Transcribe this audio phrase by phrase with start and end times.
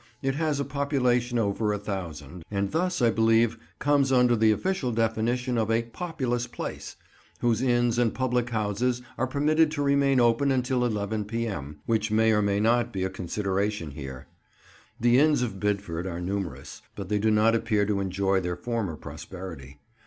[0.23, 4.49] It has a population of over a thousand, and thus, I believe, comes under the
[4.49, 6.95] official definition of a "populous place,"
[7.41, 12.31] whose inns and public houses are permitted to remain open until 11 p.m., which may
[12.31, 14.25] or may not be a consideration here.
[14.99, 18.95] The inns of Bidford are numerous, but they do not appear to enjoy their former
[18.95, 19.77] prosperity.